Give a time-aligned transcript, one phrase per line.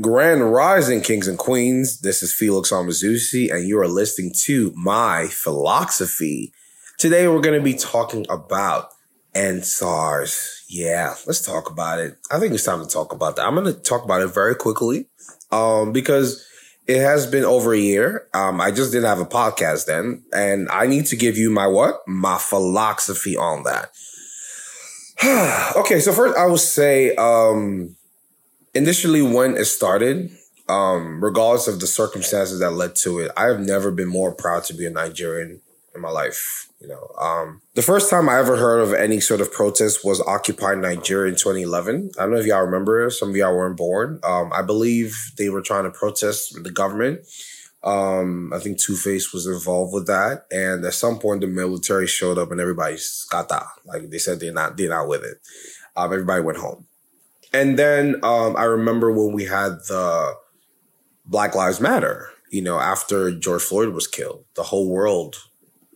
[0.00, 2.00] Grand Rising Kings and Queens.
[2.00, 6.52] This is Felix Amazusi, and you are listening to my Feloxofy.
[6.98, 8.88] Today, we're going to be talking about
[9.34, 10.62] EndSARS.
[10.68, 12.16] Yeah, let's talk about it.
[12.30, 13.46] I think it's time to talk about that.
[13.46, 15.08] I'm going to talk about it very quickly
[15.50, 16.46] um, because
[16.86, 18.28] it has been over a year.
[18.32, 21.66] Um, I just didn't have a podcast then, and I need to give you my
[21.66, 21.96] what?
[22.06, 23.90] My philosophy on that.
[25.76, 27.96] okay, so first I will say, um,
[28.74, 30.30] initially when it started,
[30.68, 34.64] um, regardless of the circumstances that led to it, I have never been more proud
[34.64, 35.60] to be a Nigerian
[35.94, 36.68] in my life.
[36.80, 40.20] You know, um, the first time I ever heard of any sort of protest was
[40.20, 42.12] Occupy Nigeria in 2011.
[42.18, 43.10] I don't know if y'all remember.
[43.10, 44.20] Some of y'all weren't born.
[44.24, 47.20] Um, I believe they were trying to protest the government.
[47.82, 52.06] Um, I think Two Face was involved with that, and at some point the military
[52.06, 52.96] showed up and everybody
[53.30, 53.64] got that.
[53.84, 55.38] Like they said, they're not, they're not with it.
[55.96, 56.86] Um, everybody went home.
[57.52, 60.34] And then um, I remember when we had the
[61.24, 65.36] Black Lives Matter, you know, after George Floyd was killed, the whole world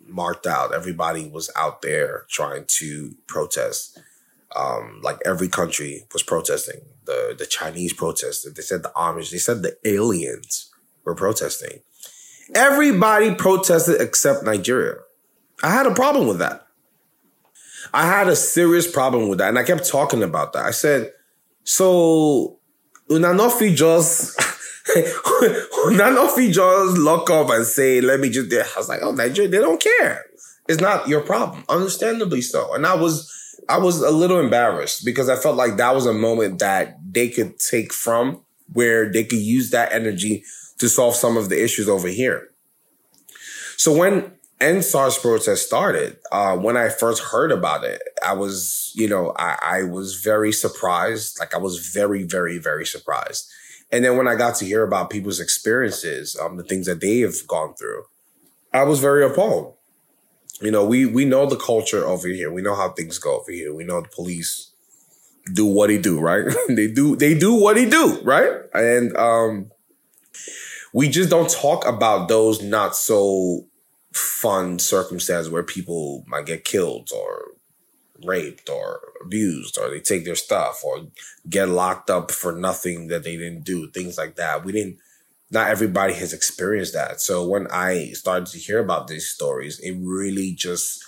[0.06, 0.74] marked out.
[0.74, 3.98] Everybody was out there trying to protest.
[4.56, 6.80] Um, like every country was protesting.
[7.06, 8.55] The the Chinese protested.
[8.55, 9.30] They said the Amish.
[9.30, 10.70] They said the aliens
[11.05, 11.80] were protesting.
[12.55, 14.96] Everybody protested except Nigeria.
[15.62, 16.66] I had a problem with that.
[17.92, 20.64] I had a serious problem with that, and I kept talking about that.
[20.64, 21.12] I said,
[21.64, 22.58] so
[23.10, 24.40] una no just
[25.86, 29.50] una no just lock up and say, let me just I was like, oh Nigeria,
[29.50, 30.24] they don't care.
[30.68, 31.64] It's not your problem.
[31.68, 32.74] Understandably so.
[32.74, 33.30] And I was
[33.68, 37.28] I was a little embarrassed because I felt like that was a moment that they
[37.28, 40.44] could take from where they could use that energy
[40.78, 42.48] to solve some of the issues over here.
[43.76, 44.32] So when
[44.64, 49.58] EndSARS protest started, uh, when I first heard about it, I was, you know, I,
[49.62, 51.38] I was very surprised.
[51.38, 53.50] Like I was very, very, very surprised.
[53.92, 57.20] And then when I got to hear about people's experiences, um, the things that they
[57.20, 58.04] have gone through,
[58.72, 59.74] I was very appalled.
[60.62, 62.50] You know, we we know the culture over here.
[62.50, 63.74] We know how things go over here.
[63.74, 64.72] We know the police
[65.52, 66.46] do what he do, right?
[66.68, 68.50] they do they do what he do, right?
[68.72, 69.70] And um
[70.92, 73.66] we just don't talk about those not so
[74.14, 77.52] fun circumstances where people might get killed or
[78.25, 81.08] raped or abused or they take their stuff or
[81.48, 84.64] get locked up for nothing that they didn't do things like that.
[84.64, 84.98] We didn't
[85.51, 87.20] not everybody has experienced that.
[87.20, 91.05] So when i started to hear about these stories it really just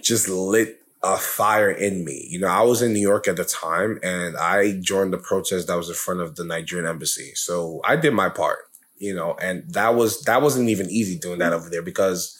[0.00, 2.26] just lit a fire in me.
[2.30, 5.66] You know i was in new york at the time and i joined the protest
[5.66, 7.32] that was in front of the nigerian embassy.
[7.34, 8.60] So i did my part
[8.98, 11.56] you know, and that was that wasn't even easy doing that mm.
[11.56, 12.35] over there because,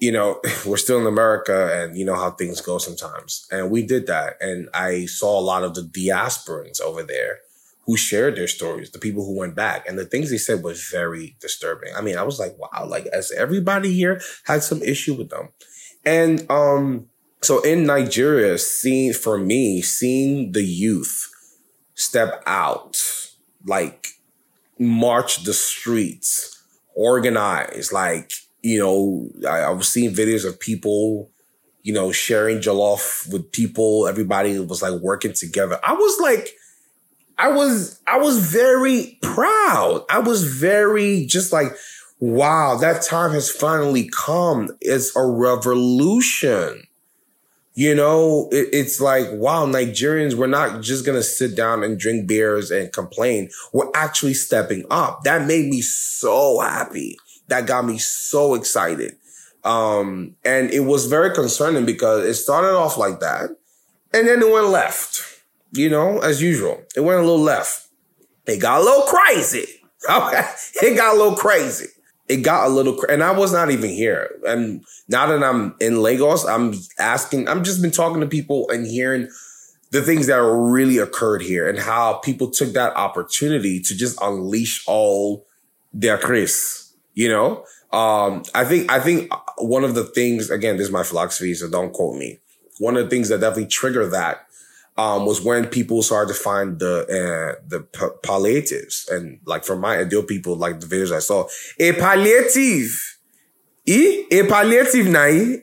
[0.00, 3.46] you know, we're still in America and you know how things go sometimes.
[3.52, 4.36] And we did that.
[4.40, 7.40] And I saw a lot of the diasporans over there
[7.86, 9.88] who shared their stories, the people who went back.
[9.88, 11.92] And the things they said was very disturbing.
[11.94, 15.48] I mean, I was like, wow, like as everybody here had some issue with them.
[16.04, 17.06] And um,
[17.42, 21.30] so in Nigeria, seeing for me, seeing the youth
[21.94, 23.02] step out,
[23.66, 24.08] like
[24.78, 26.62] march the streets,
[26.94, 27.92] organize.
[27.92, 28.32] Like,
[28.62, 31.30] you know, I, I was seeing videos of people,
[31.82, 34.06] you know, sharing jollof with people.
[34.06, 35.78] Everybody was like working together.
[35.84, 36.50] I was like,
[37.38, 40.04] I was, I was very proud.
[40.10, 41.68] I was very just like,
[42.18, 44.70] wow, that time has finally come.
[44.80, 46.86] It's a revolution.
[47.74, 51.98] You know, it, it's like, wow, Nigerians, we're not just going to sit down and
[51.98, 53.48] drink beers and complain.
[53.72, 55.22] We're actually stepping up.
[55.22, 57.16] That made me so happy.
[57.50, 59.16] That got me so excited.
[59.62, 63.50] Um, and it was very concerning because it started off like that
[64.14, 65.22] and then it went left,
[65.72, 66.82] you know, as usual.
[66.96, 67.88] It went a little left.
[68.46, 69.66] It got a little crazy.
[70.82, 71.88] It got a little crazy
[72.30, 74.30] it got a little, and I was not even here.
[74.46, 78.86] And now that I'm in Lagos, I'm asking, I'm just been talking to people and
[78.86, 79.28] hearing
[79.90, 84.84] the things that really occurred here and how people took that opportunity to just unleash
[84.86, 85.44] all
[85.92, 87.64] their Chris, you know?
[87.92, 91.68] Um, I think, I think one of the things, again, this is my philosophy, so
[91.68, 92.38] don't quote me.
[92.78, 94.46] One of the things that definitely triggered that
[95.00, 97.80] um, was when people started to find the uh, the
[98.22, 101.48] palliatives and like for my ideal people, like the videos I saw,
[101.78, 103.18] a palliative,
[103.86, 105.62] e a palliative nai.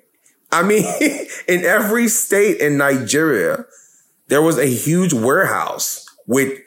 [0.51, 0.85] I mean,
[1.47, 3.65] in every state in Nigeria,
[4.27, 6.59] there was a huge warehouse with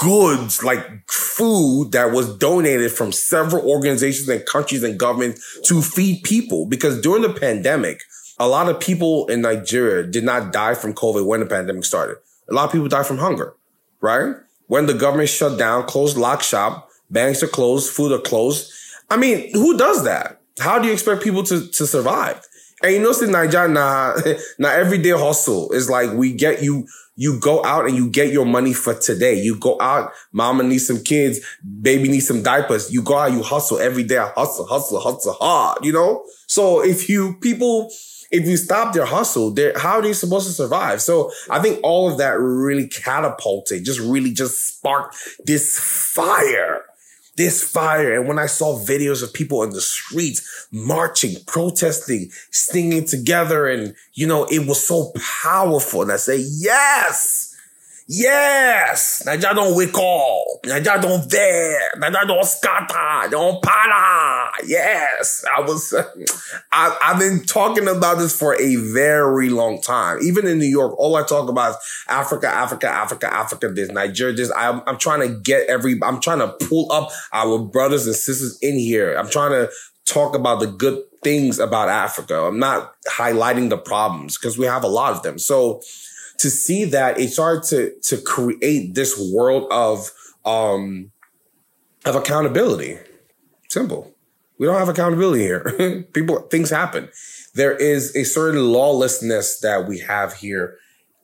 [0.00, 6.22] goods like food that was donated from several organizations and countries and governments to feed
[6.24, 8.02] people because during the pandemic
[8.38, 12.16] a lot of people in Nigeria did not die from COVID when the pandemic started.
[12.48, 13.54] A lot of people died from hunger,
[14.00, 14.34] right?
[14.70, 18.72] when the government shut down, closed lock shop, banks are closed, food are closed.
[19.10, 20.40] I mean, who does that?
[20.60, 22.40] How do you expect people to, to survive?
[22.80, 24.14] And you know, in Nigeria, nah,
[24.60, 26.86] not everyday hustle is like we get you,
[27.16, 29.34] you go out and you get your money for today.
[29.40, 31.40] You go out, mama needs some kids,
[31.82, 32.92] baby needs some diapers.
[32.92, 36.24] You go out, you hustle every day, hustle, hustle, hustle hard, you know?
[36.46, 37.90] So if you, people,
[38.30, 41.02] if you stop their hustle, how are they supposed to survive?
[41.02, 46.84] So I think all of that really catapulted, just really just sparked this fire
[47.36, 48.18] this fire.
[48.18, 53.94] And when I saw videos of people in the streets marching, protesting, singing together, and
[54.14, 55.12] you know, it was so
[55.42, 56.02] powerful.
[56.02, 57.49] And I say, yes,
[58.12, 59.22] Yes!
[59.24, 60.62] Naija don't wake up.
[60.64, 61.92] Naija don't there.
[61.96, 63.30] Naija don't scatter.
[63.30, 64.50] Don't para.
[64.66, 65.44] Yes!
[65.56, 65.94] I was,
[66.72, 70.18] I, I've been talking about this for a very long time.
[70.24, 71.76] Even in New York, all I talk about is
[72.08, 74.50] Africa, Africa, Africa, Africa, this, Nigeria, this.
[74.56, 78.58] I'm, I'm trying to get every, I'm trying to pull up our brothers and sisters
[78.60, 79.14] in here.
[79.14, 79.70] I'm trying to
[80.04, 82.42] talk about the good things about Africa.
[82.42, 85.38] I'm not highlighting the problems because we have a lot of them.
[85.38, 85.80] So,
[86.40, 90.10] to see that it started to to create this world of
[90.44, 91.12] um
[92.06, 92.98] of accountability.
[93.68, 94.14] Simple.
[94.58, 96.06] We don't have accountability here.
[96.12, 97.10] People things happen.
[97.54, 100.78] There is a certain lawlessness that we have here.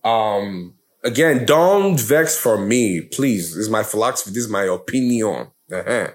[0.04, 3.54] Um again, don't vex for me, please.
[3.54, 5.48] This is my philosophy, this is my opinion.
[5.72, 6.08] Uh-huh.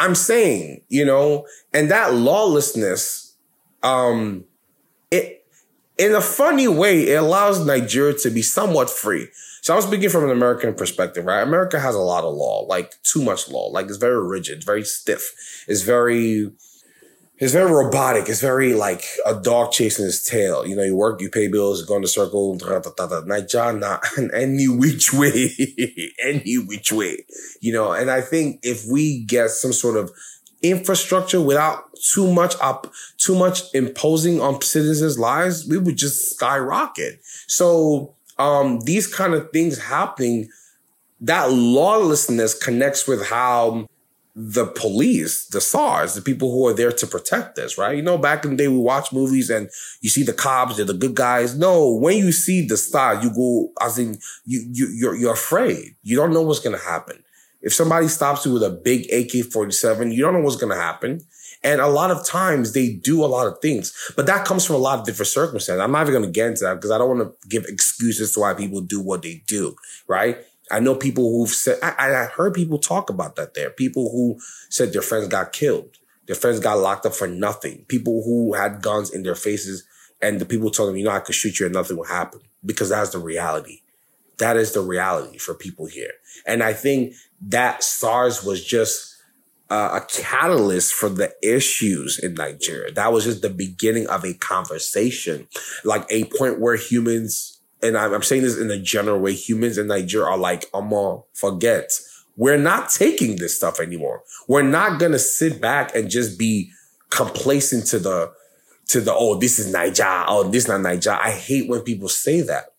[0.00, 3.36] I'm saying, you know, and that lawlessness
[3.84, 4.44] um
[5.12, 5.41] it
[6.02, 9.28] in a funny way, it allows Nigeria to be somewhat free.
[9.62, 11.42] So I was speaking from an American perspective, right?
[11.42, 13.68] America has a lot of law, like too much law.
[13.68, 15.64] Like it's very rigid, very stiff.
[15.68, 16.50] It's very,
[17.38, 18.28] it's very robotic.
[18.28, 20.66] It's very like a dog chasing his tail.
[20.66, 22.58] You know, you work, you pay bills, go in the circle,
[23.26, 24.04] Nigeria, not
[24.34, 25.50] any which way,
[26.24, 27.24] any which way,
[27.60, 27.92] you know.
[27.92, 30.10] And I think if we get some sort of
[30.62, 37.20] infrastructure without too much up, too much imposing on citizens' lives, we would just skyrocket.
[37.46, 40.48] So, um, these kind of things happening,
[41.20, 43.86] that lawlessness connects with how
[44.34, 47.94] the police, the SARS, the people who are there to protect us, right?
[47.96, 49.68] You know, back in the day, we watch movies and
[50.00, 51.56] you see the cops, they're the good guys.
[51.56, 55.96] No, when you see the SARS, you go, as in, you, you, you're, you're afraid.
[56.02, 57.22] You don't know what's going to happen.
[57.62, 60.80] If somebody stops you with a big AK 47, you don't know what's going to
[60.80, 61.20] happen.
[61.64, 64.76] And a lot of times they do a lot of things, but that comes from
[64.76, 65.80] a lot of different circumstances.
[65.80, 68.32] I'm not even going to get into that because I don't want to give excuses
[68.32, 69.76] to why people do what they do,
[70.08, 70.38] right?
[70.72, 73.70] I know people who've said, I, I heard people talk about that there.
[73.70, 75.98] People who said their friends got killed.
[76.26, 77.84] Their friends got locked up for nothing.
[77.88, 79.84] People who had guns in their faces
[80.20, 82.40] and the people told them, you know, I could shoot you and nothing will happen
[82.64, 83.82] because that's the reality.
[84.42, 86.10] That is the reality for people here.
[86.48, 89.16] And I think that SARS was just
[89.70, 92.90] uh, a catalyst for the issues in Nigeria.
[92.90, 95.46] That was just the beginning of a conversation,
[95.84, 99.78] like a point where humans, and I'm, I'm saying this in a general way, humans
[99.78, 101.92] in Nigeria are like, I'm gonna forget.
[102.36, 104.24] We're not taking this stuff anymore.
[104.48, 106.72] We're not gonna sit back and just be
[107.10, 108.32] complacent to the
[108.88, 111.12] to the oh this is Niger oh this is not Niger.
[111.12, 112.71] I hate when people say that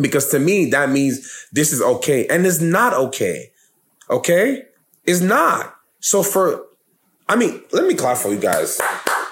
[0.00, 3.52] because to me that means this is okay and it's not okay.
[4.08, 4.64] Okay?
[5.04, 5.74] It's not.
[6.00, 6.66] So for,
[7.28, 8.80] I mean, let me clap for you guys.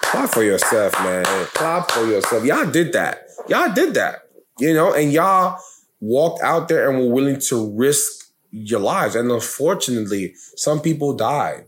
[0.03, 1.25] Clap for yourself, man.
[1.55, 2.45] Clap for yourself.
[2.45, 3.29] Y'all did that.
[3.49, 4.29] Y'all did that.
[4.59, 5.61] You know, and y'all
[6.01, 9.15] walked out there and were willing to risk your lives.
[9.15, 11.67] And unfortunately, some people died.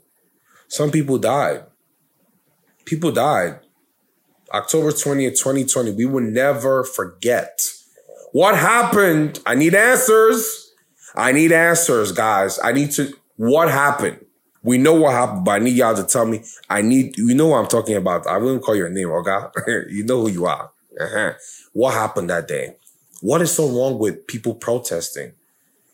[0.69, 1.65] Some people died.
[2.85, 3.61] People died.
[4.53, 5.93] October 20th, 2020.
[5.93, 7.61] We will never forget.
[8.33, 9.41] What happened?
[9.45, 10.73] I need answers.
[11.15, 12.59] I need answers, guys.
[12.63, 14.25] I need to, what happened?
[14.63, 16.43] We know what happened, but I need y'all to tell me.
[16.69, 18.27] I need, you know what I'm talking about.
[18.27, 19.39] I wouldn't call your name, okay?
[19.91, 20.71] you know who you are.
[21.01, 21.33] Uh-huh.
[21.73, 22.77] What happened that day?
[23.23, 25.33] What is so wrong with people protesting?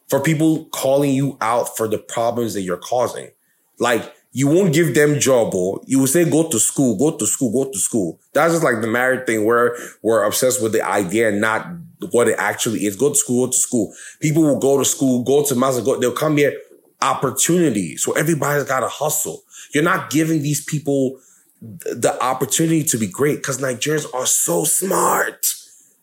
[0.09, 3.31] For people calling you out for the problems that you're causing?
[3.79, 7.27] Like, you won't give them job or you will say go to school, go to
[7.27, 8.21] school, go to school.
[8.35, 11.67] That's just like the married thing where we're obsessed with the idea and not
[12.11, 12.97] what it actually is.
[12.97, 13.95] Go to school, go to school.
[14.21, 16.53] People will go to school, go to master, go, they'll come here
[17.01, 17.97] opportunity.
[17.97, 19.43] So everybody's got to hustle.
[19.73, 21.19] You're not giving these people
[21.63, 25.47] the opportunity to be great because Nigerians are so smart.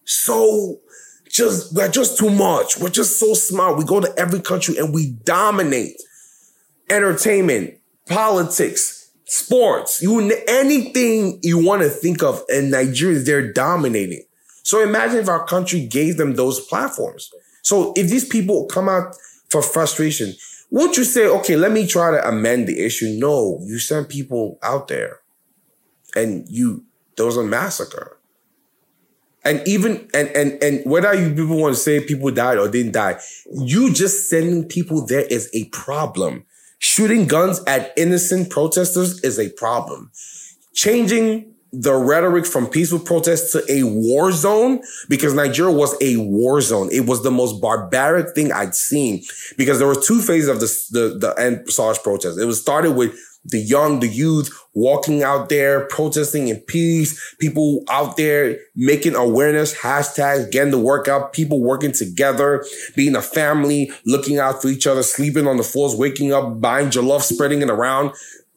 [0.06, 0.80] So
[1.30, 2.80] just, we're just too much.
[2.80, 3.78] We're just so smart.
[3.78, 6.02] We go to every country and we dominate
[6.90, 7.76] entertainment,
[8.08, 14.24] politics, sports, you anything you want to think of in Nigeria, they're dominating.
[14.64, 17.32] So imagine if our country gave them those platforms.
[17.62, 19.16] So if these people come out
[19.54, 20.34] for frustration.
[20.72, 23.16] Won't you say, okay, let me try to amend the issue?
[23.20, 25.20] No, you send people out there
[26.16, 28.18] and you, there was a massacre.
[29.46, 32.94] And even, and, and, and whether you people want to say people died or didn't
[32.94, 33.20] die,
[33.52, 36.46] you just sending people there is a problem.
[36.84, 40.12] Shooting guns at innocent protesters is a problem.
[40.74, 46.60] Changing the rhetoric from peaceful protests to a war zone because Nigeria was a war
[46.60, 46.90] zone.
[46.92, 49.24] It was the most barbaric thing I'd seen
[49.58, 52.38] because there were two phases of the, the, the end SARS protest.
[52.38, 57.84] It was started with the young, the youth walking out there, protesting in peace, people
[57.90, 64.40] out there making awareness, hashtags, getting the workout, people working together, being a family, looking
[64.40, 68.14] out for each other, sleeping on the floors, waking up, buying jollof, spreading it around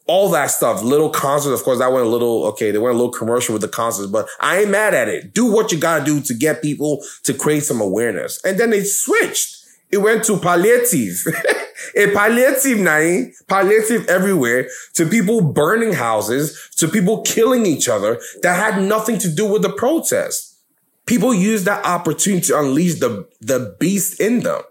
[0.06, 0.82] all that stuff.
[0.82, 3.62] Little concerts, of course, that went a little, okay, they went a little commercial with
[3.62, 5.34] the concerts, but I ain't mad at it.
[5.34, 8.42] Do what you gotta do to get people to create some awareness.
[8.44, 9.55] And then they switched.
[9.90, 11.26] It went to palliative.
[11.96, 18.56] a palliative night, palliative everywhere, to people burning houses, to people killing each other that
[18.56, 20.58] had nothing to do with the protest.
[21.06, 24.62] People used that opportunity to unleash the, the beast in them.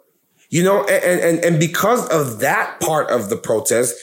[0.50, 3.96] You know, and, and, and because of that part of the protest,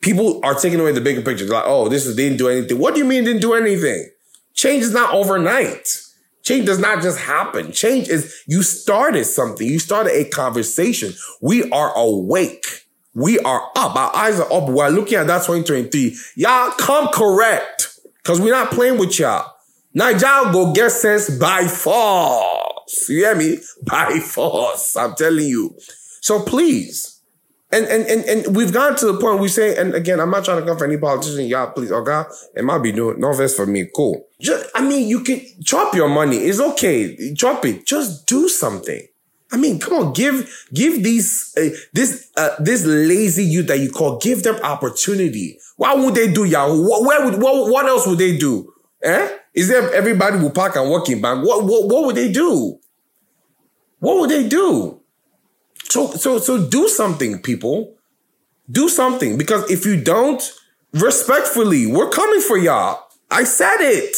[0.00, 1.44] people are taking away the bigger picture.
[1.44, 2.78] They're like, oh, this is, they didn't do anything.
[2.78, 4.10] What do you mean didn't do anything?
[4.54, 6.02] Change is not overnight.
[6.42, 7.72] Change does not just happen.
[7.72, 9.66] Change is you started something.
[9.66, 11.12] You started a conversation.
[11.40, 12.86] We are awake.
[13.14, 13.96] We are up.
[13.96, 14.68] Our eyes are up.
[14.68, 16.16] We're looking at that 2023.
[16.36, 17.98] Y'all come correct.
[18.22, 19.52] Cause we're not playing with y'all.
[19.94, 23.08] Nigeria go get sense by force.
[23.08, 23.58] You hear me?
[23.84, 24.96] By force.
[24.96, 25.74] I'm telling you.
[26.20, 27.17] So please,
[27.70, 30.44] and, and and and we've gone to the point we say, and again, I'm not
[30.44, 33.30] trying to come for any politician, y'all, please, oh God, it might be doing no
[33.30, 34.26] offense for me, cool.
[34.40, 36.36] Just, I mean, you can drop your money.
[36.36, 37.32] It's okay.
[37.34, 37.84] Drop it.
[37.86, 39.06] Just do something.
[39.50, 43.90] I mean, come on, give give these uh, this uh, this lazy youth that you
[43.90, 45.58] call, give them opportunity.
[45.76, 46.86] Why would they do y'all?
[46.86, 48.72] What, where would what, what else would they do?
[49.02, 49.28] Eh?
[49.54, 51.46] Is there everybody will park and walk in bank?
[51.46, 52.78] What what what would they do?
[54.00, 54.97] What would they do?
[55.90, 57.94] So, so, so do something, people.
[58.70, 60.42] Do something because if you don't,
[60.92, 63.02] respectfully, we're coming for y'all.
[63.30, 64.16] I said it.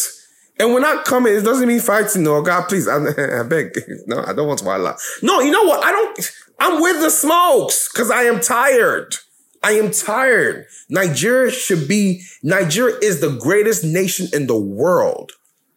[0.59, 1.35] And we're not coming.
[1.35, 2.23] It doesn't mean fighting.
[2.23, 2.87] No, God, please.
[2.87, 2.97] I,
[3.41, 3.79] I beg.
[4.07, 4.95] No, I don't want to lie.
[5.23, 5.83] No, you know what?
[5.83, 6.31] I don't.
[6.59, 9.15] I'm with the smokes because I am tired.
[9.62, 10.67] I am tired.
[10.89, 15.33] Nigeria should be, Nigeria is the greatest nation in the world.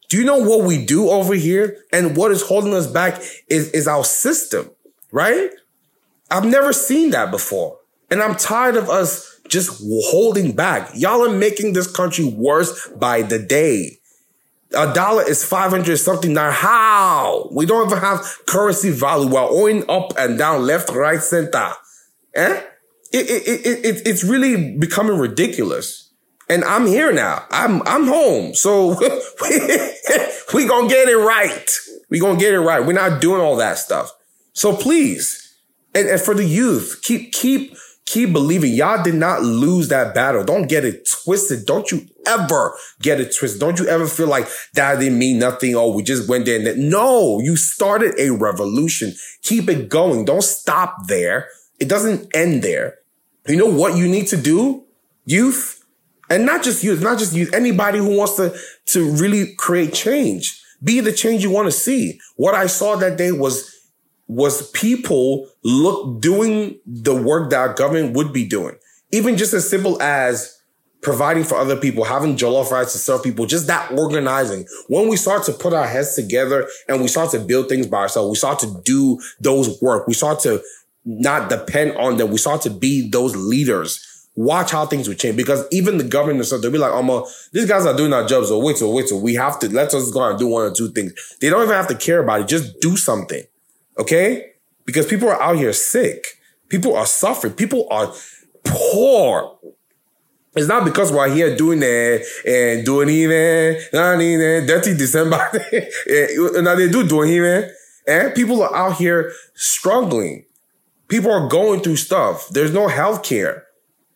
[0.10, 1.78] Do you know what we do over here?
[1.92, 4.70] And what is holding us back is, is our system,
[5.12, 5.50] right?
[6.34, 7.78] I've never seen that before.
[8.10, 10.90] And I'm tired of us just holding back.
[10.96, 14.00] Y'all are making this country worse by the day.
[14.76, 16.50] A dollar is 500 something now.
[16.50, 17.50] How?
[17.52, 19.30] We don't even have currency value.
[19.30, 21.74] We're owing up and down, left, right, center.
[22.34, 22.64] Eh?
[23.12, 26.10] It, it, it, it, it's really becoming ridiculous.
[26.50, 27.46] And I'm here now.
[27.52, 28.56] I'm, I'm home.
[28.56, 28.90] So
[30.54, 31.78] we gonna get it right.
[32.10, 32.84] We gonna get it right.
[32.84, 34.12] We're not doing all that stuff.
[34.54, 35.43] So please,
[35.96, 38.74] and, and for the youth, keep, keep, keep believing.
[38.74, 40.44] Y'all did not lose that battle.
[40.44, 41.66] Don't get it twisted.
[41.66, 43.60] Don't you ever get it twisted.
[43.60, 45.76] Don't you ever feel like that didn't mean nothing.
[45.76, 46.90] Oh, we just went there and.
[46.90, 49.14] No, you started a revolution.
[49.42, 50.26] Keep it going.
[50.26, 51.48] Don't stop there.
[51.80, 53.00] It doesn't end there.
[53.48, 54.86] You know what you need to do?
[55.26, 55.84] Youth.
[56.30, 58.58] And not just youth, not just youth, anybody who wants to,
[58.88, 60.60] to really create change.
[60.84, 62.20] Be the change you want to see.
[62.38, 63.74] What I saw that day was
[64.28, 68.76] was people look doing the work that our government would be doing.
[69.12, 70.64] Even just as simple as
[71.04, 74.66] providing for other people, having jollof rice to serve people, just that organizing.
[74.88, 77.98] When we start to put our heads together and we start to build things by
[77.98, 80.08] ourselves, we start to do those work.
[80.08, 80.64] We start to
[81.06, 82.32] not depend on them.
[82.32, 84.10] We start to be those leaders.
[84.36, 87.68] Watch how things will change because even the government stuff, they'll be like, oh, these
[87.68, 88.48] guys are doing our jobs.
[88.48, 90.74] So wait, so wait, so we have to let us go and do one or
[90.74, 91.14] two things.
[91.40, 92.48] They don't even have to care about it.
[92.48, 93.44] Just do something.
[93.98, 94.54] Okay?
[94.86, 96.26] Because people are out here sick.
[96.70, 97.54] People are suffering.
[97.54, 98.14] People are
[98.64, 99.58] poor.
[100.56, 103.12] It's not because we're here doing that and doing eh?
[103.12, 104.66] even, eh?
[104.66, 105.38] dirty December.
[106.10, 106.28] Eh,
[106.62, 107.70] now they do doing even.
[108.08, 110.46] And people are out here struggling.
[111.08, 112.50] People are going through stuff.
[112.50, 113.66] There's no health care.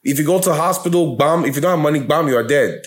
[0.03, 2.83] If you go to hospital, bomb, if you don't have money, bomb, you are dead.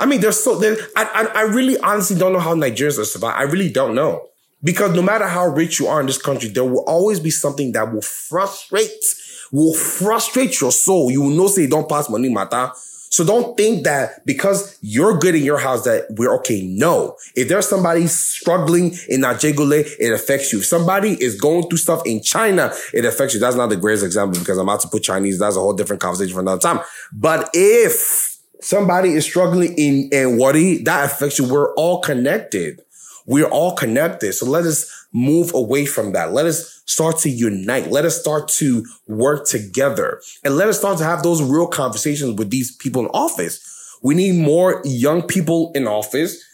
[0.00, 3.04] I mean, there's so, there, I, I, I really honestly don't know how Nigerians are
[3.04, 3.38] surviving.
[3.38, 4.28] I really don't know.
[4.64, 7.72] Because no matter how rich you are in this country, there will always be something
[7.72, 9.14] that will frustrate,
[9.52, 11.10] will frustrate your soul.
[11.10, 12.72] You will know say don't pass money matter.
[13.14, 16.62] So don't think that because you're good in your house that we're okay.
[16.66, 17.16] No.
[17.36, 20.58] If there's somebody struggling in Ajegunle, it affects you.
[20.58, 23.38] If somebody is going through stuff in China, it affects you.
[23.38, 25.38] That's not the greatest example because I'm about to put Chinese.
[25.38, 26.80] That's a whole different conversation for another time.
[27.12, 31.46] But if somebody is struggling in, in Warri, that affects you.
[31.46, 32.80] We're all connected.
[33.26, 34.34] We're all connected.
[34.34, 36.32] So let us move away from that.
[36.32, 37.90] Let us start to unite.
[37.90, 42.36] Let us start to work together and let us start to have those real conversations
[42.38, 43.98] with these people in office.
[44.02, 46.44] We need more young people in office.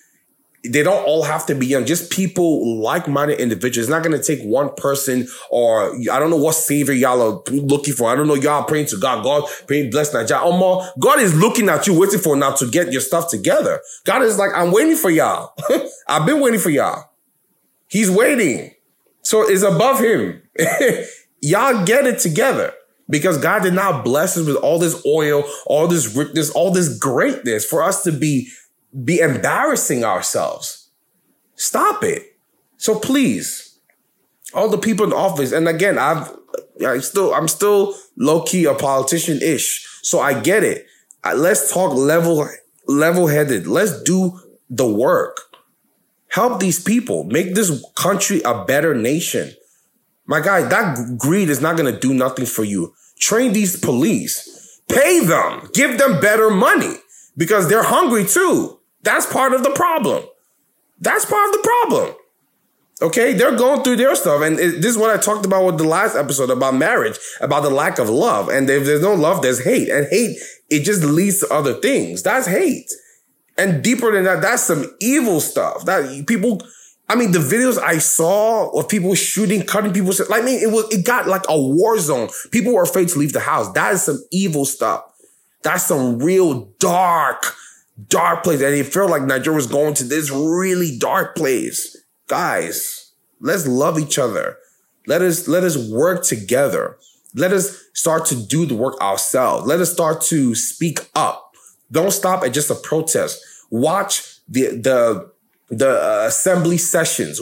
[0.63, 3.89] They don't all have to be young, just people, like-minded individuals.
[3.89, 7.43] It's not going to take one person or I don't know what savior y'all are
[7.51, 8.11] looking for.
[8.11, 8.35] I don't know.
[8.35, 9.25] Y'all praying to God.
[9.25, 10.43] God, praying, bless Nigeria.
[10.43, 13.81] Omo, God is looking at you, waiting for now to get your stuff together.
[14.05, 15.55] God is like, I'm waiting for y'all.
[16.09, 17.11] I've been waiting for y'all.
[17.89, 18.73] He's waiting.
[19.23, 20.43] So it's above him.
[21.43, 22.73] Y'all get it together
[23.09, 26.97] because God did not bless us with all this oil, all this richness, all this
[26.99, 28.49] greatness for us to be,
[29.05, 30.91] be embarrassing ourselves.
[31.55, 32.37] Stop it.
[32.77, 33.79] So please,
[34.55, 36.33] all the people in office, and again, I've,
[36.85, 39.87] I still, I'm still low key a politician ish.
[40.03, 40.87] So I get it.
[41.25, 42.49] Let's talk level,
[42.87, 43.67] level headed.
[43.67, 45.37] Let's do the work.
[46.29, 47.25] Help these people.
[47.25, 49.53] Make this country a better nation.
[50.27, 52.95] My guy, that greed is not going to do nothing for you.
[53.19, 54.81] Train these police.
[54.89, 55.69] Pay them.
[55.75, 56.95] Give them better money
[57.37, 58.80] because they're hungry too.
[59.03, 60.25] That's part of the problem.
[61.01, 62.15] That's part of the problem.
[63.03, 65.79] Okay, they're going through their stuff, and it, this is what I talked about with
[65.79, 68.51] the last episode about marriage, about the lack of love.
[68.51, 70.39] And if there's no love, there's hate, and hate
[70.71, 72.23] it just leads to other things.
[72.23, 72.91] That's hate.
[73.59, 75.85] And deeper than that, that's some evil stuff.
[75.85, 76.63] That people,
[77.09, 80.73] I mean, the videos I saw of people shooting, cutting people, like, I mean, it
[80.73, 82.31] was, it got like a war zone.
[82.53, 83.71] People were afraid to leave the house.
[83.73, 85.05] That is some evil stuff.
[85.63, 87.55] That's some real dark,
[88.09, 88.61] dark place.
[88.61, 91.97] And it felt like Nigeria was going to this really dark place.
[92.29, 94.57] Guys, let's love each other.
[95.07, 96.97] Let us, let us work together.
[97.35, 99.67] Let us start to do the work ourselves.
[99.67, 101.55] Let us start to speak up.
[101.93, 103.41] Don't stop at just a protest.
[103.71, 105.31] Watch the the
[105.71, 107.41] the uh, assembly sessions.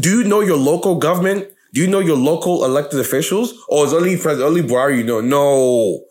[0.00, 1.48] Do you know your local government?
[1.72, 3.54] Do you know your local elected officials?
[3.68, 5.20] Or is only President only Buhari you know?
[5.20, 6.04] No.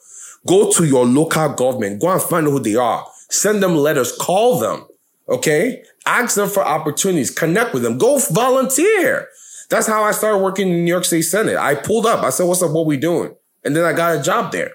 [0.45, 2.01] Go to your local government.
[2.01, 3.05] Go and find out who they are.
[3.33, 4.11] Send them letters.
[4.11, 4.85] Call them.
[5.27, 5.83] Okay?
[6.05, 7.31] Ask them for opportunities.
[7.31, 7.97] Connect with them.
[7.97, 9.27] Go volunteer.
[9.69, 11.57] That's how I started working in New York State Senate.
[11.57, 12.23] I pulled up.
[12.23, 12.71] I said, what's up?
[12.71, 13.35] What we doing?
[13.63, 14.71] And then I got a job there.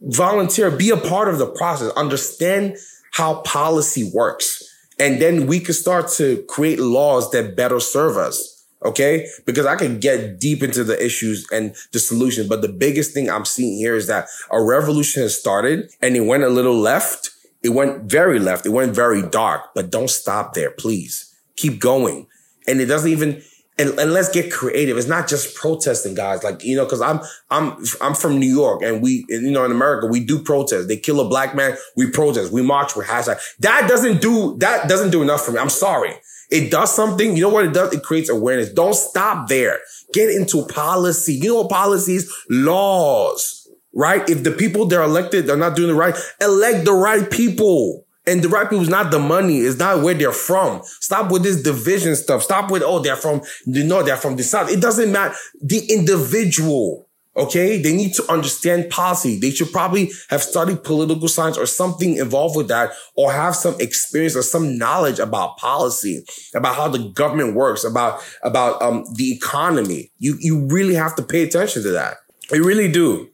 [0.00, 0.70] Volunteer.
[0.70, 1.92] Be a part of the process.
[1.92, 2.78] Understand
[3.12, 4.66] how policy works.
[4.98, 8.66] And then we can start to create laws that better serve us.
[8.82, 9.28] Okay.
[9.44, 12.48] Because I can get deep into the issues and the solutions.
[12.48, 16.22] But the biggest thing I'm seeing here is that a revolution has started and it
[16.22, 17.30] went a little left.
[17.62, 18.66] It went very left.
[18.66, 21.34] It went very dark, but don't stop there, please.
[21.56, 22.26] Keep going.
[22.66, 23.42] And it doesn't even,
[23.78, 24.96] and, and let's get creative.
[24.96, 26.42] It's not just protesting, guys.
[26.42, 27.20] Like, you know, cause I'm,
[27.50, 30.88] I'm, I'm from New York and we, you know, in America, we do protest.
[30.88, 31.76] They kill a black man.
[31.96, 32.52] We protest.
[32.52, 32.96] We march.
[32.96, 33.40] We hashtag.
[33.58, 35.58] That doesn't do, that doesn't do enough for me.
[35.58, 36.14] I'm sorry.
[36.50, 37.36] It does something.
[37.36, 37.92] You know what it does?
[37.94, 38.72] It creates awareness.
[38.72, 39.78] Don't stop there.
[40.12, 41.34] Get into policy.
[41.34, 42.32] You know what policies?
[42.48, 43.59] Laws,
[43.94, 44.28] right?
[44.28, 48.06] If the people they're elected, they're not doing the right, elect the right people.
[48.26, 49.58] And the right people is not the money.
[49.58, 50.82] It's not where they're from.
[50.84, 52.42] Stop with this division stuff.
[52.42, 54.70] Stop with, oh, they're from the north, they're from the south.
[54.70, 55.34] It doesn't matter.
[55.62, 57.80] The individual, okay?
[57.80, 59.40] They need to understand policy.
[59.40, 63.74] They should probably have studied political science or something involved with that or have some
[63.80, 66.22] experience or some knowledge about policy,
[66.54, 70.12] about how the government works, about, about, um, the economy.
[70.18, 72.18] You, you really have to pay attention to that.
[72.52, 73.29] You really do.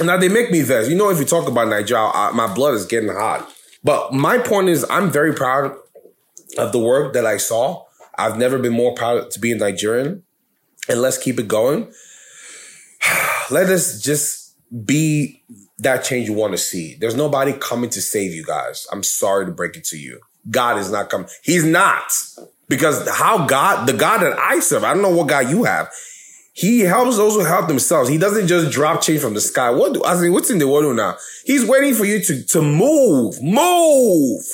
[0.00, 0.88] Now they make me vest.
[0.88, 3.50] You know, if you talk about Nigeria, I, my blood is getting hot.
[3.84, 5.76] But my point is, I'm very proud
[6.56, 7.84] of the work that I saw.
[8.16, 10.22] I've never been more proud to be a Nigerian.
[10.88, 11.92] And let's keep it going.
[13.50, 14.54] Let us just
[14.86, 15.42] be
[15.78, 16.96] that change you want to see.
[16.98, 18.86] There's nobody coming to save you guys.
[18.92, 20.20] I'm sorry to break it to you.
[20.50, 21.28] God is not coming.
[21.42, 22.12] He's not.
[22.68, 25.90] Because how God, the God that I serve, I don't know what God you have.
[26.54, 28.10] He helps those who help themselves.
[28.10, 29.70] He doesn't just drop change from the sky.
[29.70, 30.32] What do I mean?
[30.32, 31.16] What's in the world now?
[31.44, 34.44] He's waiting for you to to move, move.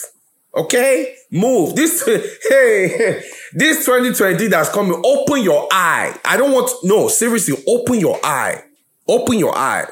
[0.55, 1.75] Okay, move.
[1.75, 2.05] This
[2.49, 5.01] hey, this 2020 that's coming.
[5.05, 6.19] Open your eye.
[6.25, 7.63] I don't want no seriously.
[7.67, 8.63] Open your eye.
[9.09, 9.87] Open your eye.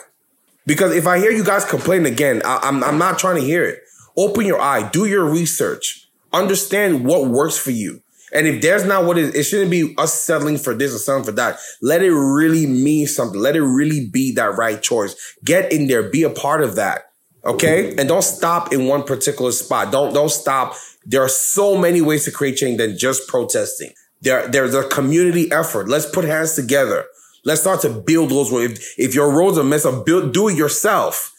[0.65, 3.65] Because if I hear you guys complain again, I, I'm I'm not trying to hear
[3.65, 3.81] it.
[4.17, 4.89] Open your eye.
[4.91, 6.09] Do your research.
[6.33, 8.03] Understand what works for you.
[8.33, 11.25] And if there's not what it, it shouldn't be us settling for this or settling
[11.25, 11.59] for that.
[11.81, 13.41] Let it really mean something.
[13.41, 15.15] Let it really be that right choice.
[15.45, 16.03] Get in there.
[16.11, 17.05] Be a part of that.
[17.45, 17.95] Okay?
[17.97, 19.93] And don't stop in one particular spot.
[19.93, 20.75] Don't don't stop.
[21.05, 23.93] There are so many ways to create change than just protesting.
[24.23, 25.89] There, there's a community effort.
[25.89, 27.05] Let's put hands together.
[27.45, 28.73] Let's start to build those roads.
[28.73, 31.33] If, if your roads are messed up, build, do it yourself.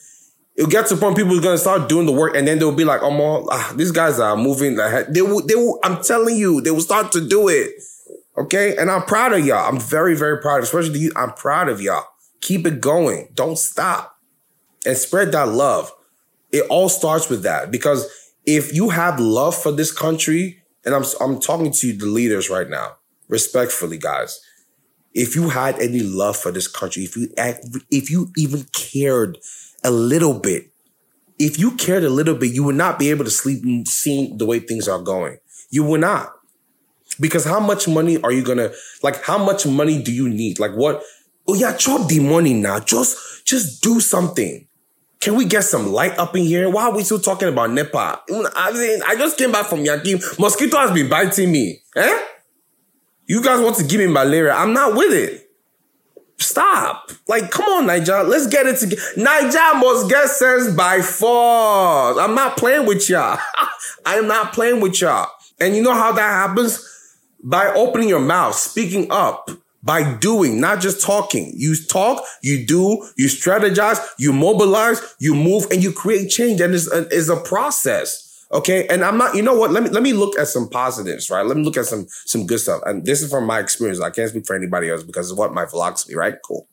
[0.58, 2.72] It'll get to the point people are gonna start doing the work, and then they'll
[2.72, 5.80] be like, "Oh, more, ah, these guys are moving." They will, they will.
[5.84, 7.76] I'm telling you, they will start to do it.
[8.36, 9.70] Okay, and I'm proud of y'all.
[9.70, 11.12] I'm very, very proud, especially you.
[11.16, 12.06] I'm proud of y'all.
[12.42, 13.30] Keep it going.
[13.36, 14.18] Don't stop,
[14.84, 15.92] and spread that love.
[16.52, 18.10] It all starts with that because
[18.48, 22.50] if you have love for this country, and I'm I'm talking to you the leaders
[22.50, 22.96] right now,
[23.28, 24.42] respectfully, guys.
[25.14, 27.30] If you had any love for this country, if you
[27.92, 29.38] if you even cared
[29.88, 30.72] a little bit.
[31.40, 34.46] If you cared a little bit, you would not be able to sleep seeing the
[34.46, 35.38] way things are going.
[35.70, 36.34] You would not.
[37.20, 38.72] Because how much money are you gonna
[39.02, 40.60] like how much money do you need?
[40.60, 41.02] Like what?
[41.48, 42.80] Oh yeah, drop the money now.
[42.80, 44.68] Just just do something.
[45.20, 46.70] Can we get some light up in here?
[46.70, 48.22] Why are we still talking about NEPA?
[48.56, 50.20] I mean, I just came back from Yankee.
[50.38, 51.82] Mosquito has been biting me.
[51.96, 52.22] Eh?
[53.26, 54.54] You guys want to give me malaria?
[54.54, 55.47] I'm not with it.
[56.40, 57.12] Stop.
[57.28, 58.24] Like, come on, Niger.
[58.24, 59.02] Let's get it together.
[59.18, 62.18] Niger must get sense by force.
[62.18, 63.40] I'm not playing with y'all.
[64.06, 65.30] I am not playing with y'all.
[65.60, 66.84] And you know how that happens?
[67.44, 69.50] By opening your mouth, speaking up,
[69.84, 71.54] by doing, not just talking.
[71.56, 76.62] You talk, you do, you strategize, you mobilize, you move, and you create change.
[76.62, 78.27] And it's a, it's a process.
[78.52, 78.88] Okay.
[78.88, 79.72] And I'm not, you know what?
[79.72, 81.46] Let me, let me look at some positives, right?
[81.46, 82.82] Let me look at some, some good stuff.
[82.86, 84.00] And this is from my experience.
[84.00, 86.36] I can't speak for anybody else because it's what my philosophy, right?
[86.46, 86.68] Cool.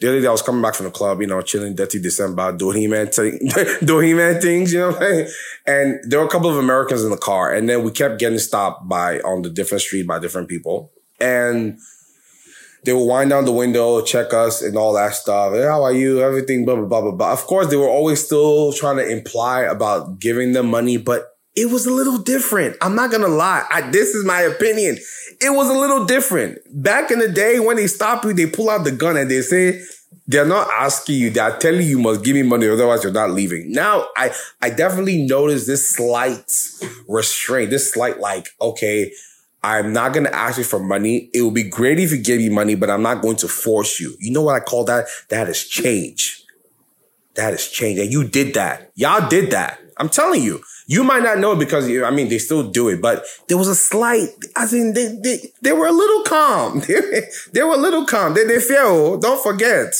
[0.00, 2.52] The other day I was coming back from the club, you know, chilling, dirty December,
[2.52, 3.38] doing He-Man, t-
[3.84, 5.28] doing He-Man things, you know what I'm saying?
[5.66, 7.52] And there were a couple of Americans in the car.
[7.52, 10.92] And then we kept getting stopped by, on the different street by different people.
[11.20, 11.78] And
[12.86, 15.52] they would wind down the window, check us and all that stuff.
[15.52, 16.22] Hey, how are you?
[16.22, 17.32] Everything, blah, blah, blah, blah, blah.
[17.32, 21.70] Of course, they were always still trying to imply about giving them money, but it
[21.70, 22.76] was a little different.
[22.80, 23.66] I'm not to lie.
[23.70, 24.98] I, this is my opinion.
[25.40, 26.58] It was a little different.
[26.70, 29.42] Back in the day when they stop you, they pull out the gun and they
[29.42, 29.82] say,
[30.26, 31.30] they're not asking you.
[31.30, 33.72] They're telling you, you must give me money, otherwise you're not leaving.
[33.72, 36.52] Now, I, I definitely noticed this slight
[37.08, 39.12] restraint, this slight like, okay,
[39.62, 41.30] I'm not going to ask you for money.
[41.34, 43.98] It would be great if you gave me money, but I'm not going to force
[43.98, 44.14] you.
[44.20, 45.06] You know what I call that?
[45.28, 46.44] That is change.
[47.34, 47.98] That is change.
[47.98, 48.92] And you did that.
[48.94, 49.80] Y'all did that.
[49.98, 50.62] I'm telling you.
[50.88, 53.66] You might not know it because, I mean, they still do it, but there was
[53.66, 56.80] a slight, I mean, they, they, they were a little calm.
[57.52, 58.34] they were a little calm.
[58.34, 59.94] They, they feel, don't forget.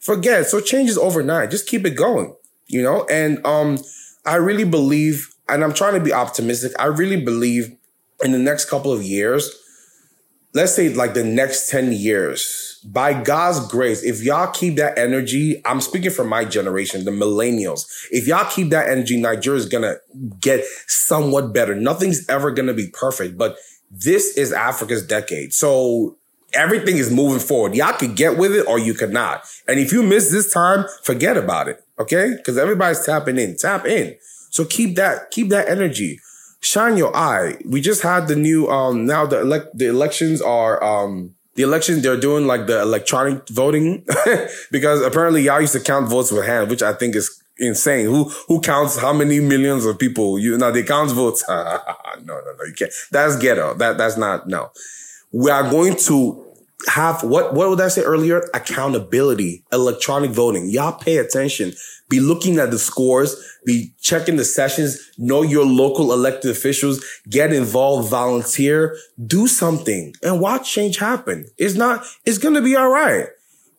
[0.00, 0.46] Forget.
[0.46, 1.50] So change is overnight.
[1.50, 2.34] Just keep it going,
[2.66, 3.06] you know?
[3.10, 3.78] And, um,
[4.24, 6.72] I really believe, and I'm trying to be optimistic.
[6.78, 7.76] I really believe
[8.24, 9.50] in the next couple of years,
[10.54, 15.62] let's say like the next 10 years, by God's grace, if y'all keep that energy,
[15.64, 17.86] I'm speaking for my generation, the millennials.
[18.10, 19.96] If y'all keep that energy, Nigeria is gonna
[20.40, 21.74] get somewhat better.
[21.74, 23.56] Nothing's ever gonna be perfect, but
[23.90, 25.54] this is Africa's decade.
[25.54, 26.16] So
[26.54, 27.74] everything is moving forward.
[27.74, 29.44] Y'all could get with it or you could not.
[29.68, 31.84] And if you miss this time, forget about it.
[31.98, 32.34] Okay?
[32.36, 33.56] Because everybody's tapping in.
[33.56, 34.16] Tap in.
[34.50, 36.18] So keep that, keep that energy
[36.62, 37.56] shine your eye.
[37.66, 42.02] We just had the new um now the elect the elections are um the elections
[42.02, 44.06] they're doing like the electronic voting
[44.70, 48.06] because apparently y'all used to count votes with hand, which I think is insane.
[48.06, 50.38] Who who counts how many millions of people?
[50.38, 51.44] You now they count votes.
[51.48, 51.80] no,
[52.24, 52.92] no, no, you can't.
[53.10, 53.74] That's ghetto.
[53.74, 54.70] That that's not no.
[55.32, 56.51] We are going to
[56.88, 58.48] have what what would I say earlier?
[58.54, 60.70] Accountability, electronic voting.
[60.70, 61.72] Y'all pay attention.
[62.08, 67.54] Be looking at the scores, be checking the sessions, know your local elected officials, get
[67.54, 71.46] involved, volunteer, do something and watch change happen.
[71.56, 73.28] It's not, it's to be all right.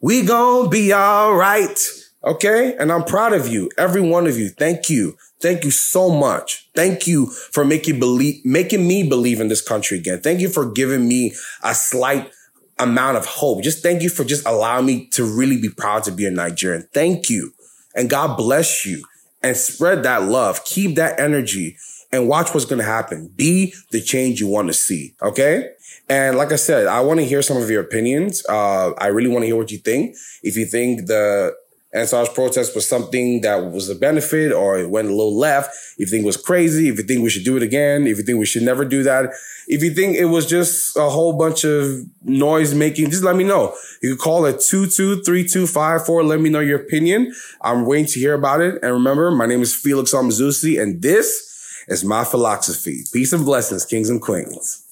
[0.01, 1.79] We gonna be all right.
[2.23, 2.75] Okay.
[2.77, 3.69] And I'm proud of you.
[3.77, 4.49] Every one of you.
[4.49, 5.15] Thank you.
[5.39, 6.69] Thank you so much.
[6.73, 10.21] Thank you for making believe, making me believe in this country again.
[10.21, 12.31] Thank you for giving me a slight
[12.79, 13.63] amount of hope.
[13.63, 16.87] Just thank you for just allowing me to really be proud to be a Nigerian.
[16.93, 17.53] Thank you.
[17.95, 19.03] And God bless you
[19.41, 20.65] and spread that love.
[20.65, 21.77] Keep that energy
[22.11, 23.31] and watch what's going to happen.
[23.35, 25.15] Be the change you want to see.
[25.21, 25.69] Okay.
[26.09, 28.43] And like I said, I want to hear some of your opinions.
[28.47, 30.15] Uh, I really want to hear what you think.
[30.41, 31.55] If you think the
[31.95, 35.99] EndSARS protest was something that was a benefit or it went a little left, if
[35.99, 38.23] you think it was crazy, if you think we should do it again, if you
[38.23, 39.31] think we should never do that,
[39.67, 43.43] if you think it was just a whole bunch of noise making, just let me
[43.43, 43.75] know.
[44.01, 46.23] You can call it 223254.
[46.23, 47.33] Let me know your opinion.
[47.61, 48.81] I'm waiting to hear about it.
[48.81, 51.51] And remember, my name is Felix Almazusi and this
[51.87, 53.11] is my Feloxofy.
[53.13, 54.82] Peace and blessings, kings and queens.